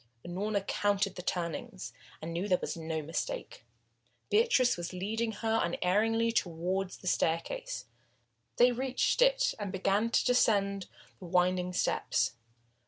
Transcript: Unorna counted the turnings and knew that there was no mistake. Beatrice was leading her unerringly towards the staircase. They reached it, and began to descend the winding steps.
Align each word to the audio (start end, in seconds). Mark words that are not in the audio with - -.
Unorna 0.25 0.65
counted 0.65 1.13
the 1.13 1.21
turnings 1.21 1.93
and 2.23 2.33
knew 2.33 2.45
that 2.47 2.47
there 2.49 2.57
was 2.61 2.75
no 2.75 3.03
mistake. 3.03 3.63
Beatrice 4.31 4.75
was 4.75 4.93
leading 4.93 5.31
her 5.31 5.59
unerringly 5.61 6.31
towards 6.31 6.97
the 6.97 7.05
staircase. 7.07 7.85
They 8.55 8.71
reached 8.71 9.21
it, 9.21 9.53
and 9.59 9.71
began 9.71 10.09
to 10.09 10.25
descend 10.25 10.87
the 11.19 11.25
winding 11.25 11.71
steps. 11.73 12.33